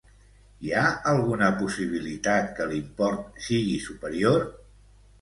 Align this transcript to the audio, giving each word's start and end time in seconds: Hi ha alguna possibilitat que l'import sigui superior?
Hi 0.63 0.71
ha 0.77 0.85
alguna 1.11 1.51
possibilitat 1.59 2.51
que 2.59 2.69
l'import 2.75 3.47
sigui 3.51 3.81
superior? 3.89 4.47